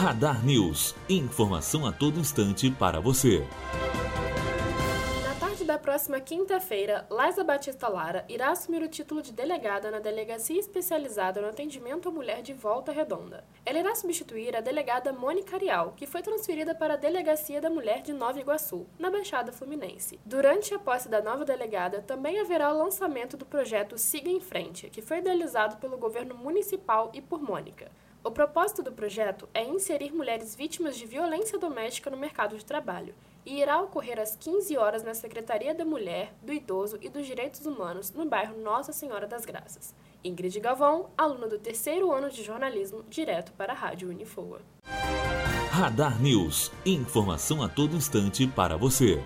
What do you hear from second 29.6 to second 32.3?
inserir mulheres vítimas de violência doméstica no